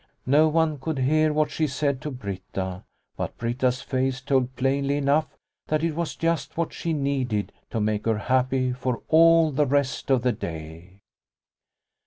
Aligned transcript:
No 0.25 0.47
one 0.47 0.79
could 0.79 0.97
hear 0.97 1.31
what 1.31 1.51
she 1.51 1.67
said 1.67 2.01
to 2.01 2.09
Britta, 2.09 2.83
but 3.17 3.37
Britta's 3.37 3.83
face 3.83 4.19
told 4.19 4.55
plainly 4.55 4.97
enough 4.97 5.37
that 5.67 5.83
it 5.83 5.93
was 5.93 6.15
just 6.15 6.57
what 6.57 6.73
she 6.73 6.91
needed 6.91 7.51
to 7.69 7.79
make 7.79 8.05
her 8.07 8.17
happy 8.17 8.73
for 8.73 9.03
all 9.09 9.51
the 9.51 9.67
rest 9.67 10.09
of 10.09 10.23
the 10.23 10.31
day. 10.31 11.01